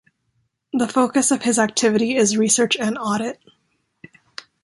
The 0.73 0.87
focus 0.87 1.29
of 1.29 1.43
his 1.43 1.59
activity 1.59 2.15
is 2.15 2.35
research 2.35 2.75
and 2.75 2.97
audit. 2.97 3.39